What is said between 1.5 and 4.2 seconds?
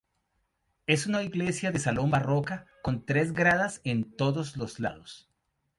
de salón barroca con tres gradas en